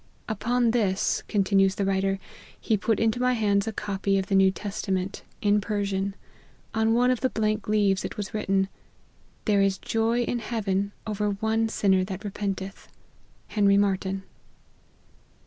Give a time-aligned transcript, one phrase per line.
[0.41, 2.17] "Upon this," continues the writer,"
[2.69, 6.15] he put in to my hands a copy of the New Testament, in Persian;
[6.73, 8.67] on one of the blank leaves it was writ ten,
[9.45, 12.87] There is joy in heaven over one sinner that repenteth.
[13.49, 14.23] HENRY MARTYN."